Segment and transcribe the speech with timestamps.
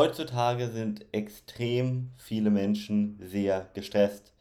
[0.00, 4.32] Heutzutage sind extrem viele Menschen sehr gestresst.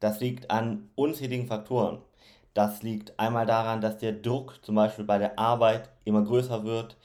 [0.00, 2.02] Das liegt an unzähligen Faktoren.
[2.52, 6.96] Das liegt einmal daran, dass der Druck zum Beispiel bei der Arbeit immer größer wird.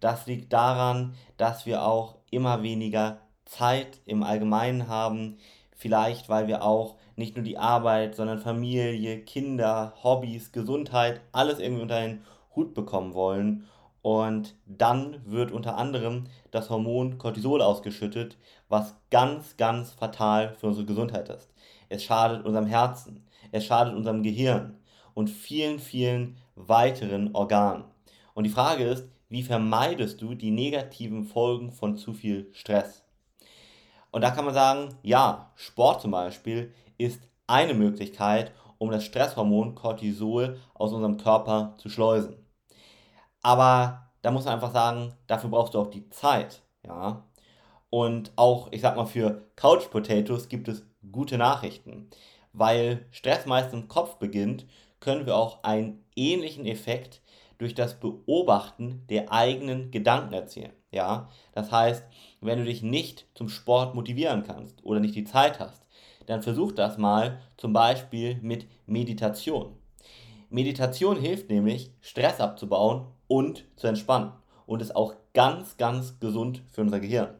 [0.00, 5.36] Das liegt daran, dass wir auch immer weniger Zeit im Allgemeinen haben.
[5.76, 11.82] Vielleicht, weil wir auch nicht nur die Arbeit, sondern Familie, Kinder, Hobbys, Gesundheit, alles irgendwie
[11.82, 12.24] unter einen
[12.56, 13.68] Hut bekommen wollen.
[14.02, 18.36] Und dann wird unter anderem das Hormon Cortisol ausgeschüttet,
[18.68, 21.52] was ganz, ganz fatal für unsere Gesundheit ist.
[21.88, 24.78] Es schadet unserem Herzen, es schadet unserem Gehirn
[25.14, 27.84] und vielen, vielen weiteren Organen.
[28.34, 33.04] Und die Frage ist, wie vermeidest du die negativen Folgen von zu viel Stress?
[34.10, 39.74] Und da kann man sagen, ja, Sport zum Beispiel ist eine Möglichkeit, um das Stresshormon
[39.74, 42.36] Cortisol aus unserem Körper zu schleusen.
[43.42, 47.24] Aber da muss man einfach sagen, dafür brauchst du auch die Zeit, ja.
[47.90, 52.08] Und auch, ich sag mal, für Couch Potatoes gibt es gute Nachrichten.
[52.52, 54.66] Weil Stress meist im Kopf beginnt,
[55.00, 57.20] können wir auch einen ähnlichen Effekt
[57.58, 60.72] durch das Beobachten der eigenen Gedanken erzielen.
[60.90, 62.04] Ja, das heißt,
[62.40, 65.86] wenn du dich nicht zum Sport motivieren kannst oder nicht die Zeit hast,
[66.26, 69.76] dann versuch das mal zum Beispiel mit Meditation.
[70.52, 74.32] Meditation hilft nämlich, Stress abzubauen und zu entspannen
[74.66, 77.34] und ist auch ganz, ganz gesund für unser Gehirn.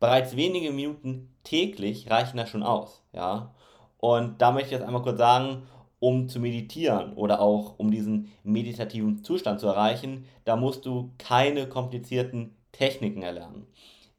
[0.00, 3.54] Bereits wenige Minuten täglich reichen da schon aus, ja.
[3.98, 5.62] Und da möchte ich jetzt einmal kurz sagen,
[6.00, 11.68] um zu meditieren oder auch um diesen meditativen Zustand zu erreichen, da musst du keine
[11.68, 13.68] komplizierten Techniken erlernen.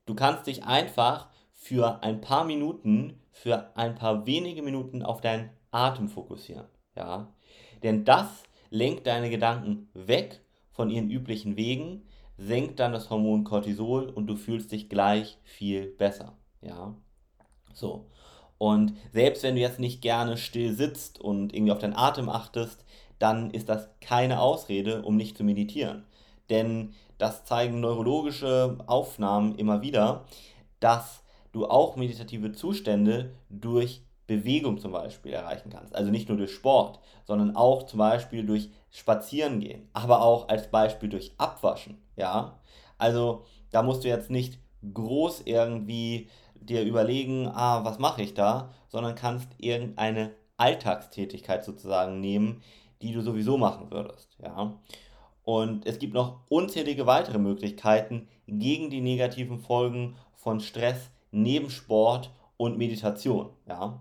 [0.05, 5.49] Du kannst dich einfach für ein paar Minuten, für ein paar wenige Minuten auf deinen
[5.71, 7.33] Atem fokussieren, ja.
[7.83, 8.27] Denn das
[8.69, 10.41] lenkt deine Gedanken weg
[10.71, 12.03] von ihren üblichen Wegen,
[12.37, 16.33] senkt dann das Hormon Cortisol und du fühlst dich gleich viel besser.
[16.61, 16.95] Ja,
[17.73, 18.07] so.
[18.57, 22.85] Und selbst wenn du jetzt nicht gerne still sitzt und irgendwie auf deinen Atem achtest,
[23.19, 26.05] dann ist das keine Ausrede, um nicht zu meditieren.
[26.49, 30.25] Denn das zeigen neurologische Aufnahmen immer wieder,
[30.79, 35.95] dass du auch meditative Zustände durch Bewegung zum Beispiel erreichen kannst.
[35.95, 41.09] Also nicht nur durch Sport, sondern auch zum Beispiel durch Spazierengehen, aber auch als Beispiel
[41.09, 41.97] durch Abwaschen.
[42.15, 42.59] Ja,
[42.97, 44.59] also da musst du jetzt nicht
[44.93, 52.61] groß irgendwie dir überlegen, ah, was mache ich da, sondern kannst irgendeine Alltagstätigkeit sozusagen nehmen,
[53.01, 54.37] die du sowieso machen würdest.
[54.41, 54.79] Ja.
[55.43, 62.31] Und es gibt noch unzählige weitere Möglichkeiten gegen die negativen Folgen von Stress neben Sport
[62.63, 63.49] und Meditation.
[63.67, 63.99] Ja?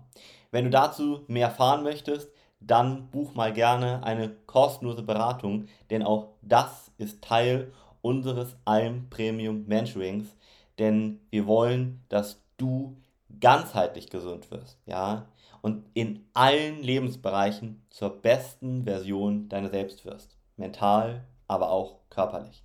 [0.51, 2.29] Wenn du dazu mehr erfahren möchtest,
[2.61, 9.65] dann buch mal gerne eine kostenlose Beratung, denn auch das ist Teil unseres Alm Premium
[9.67, 10.33] Mentorings,
[10.79, 12.95] denn wir wollen, dass du
[13.41, 15.27] ganzheitlich gesund wirst, ja,
[15.61, 22.63] und in allen Lebensbereichen zur besten Version deiner selbst wirst, mental, aber auch körperlich.